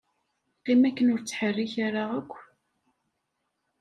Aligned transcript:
Qqim 0.57 0.81
akken 0.89 1.11
ur 1.13 1.21
ttḥerrik 1.21 1.73
ara 1.87 2.03
akk. 2.19 2.33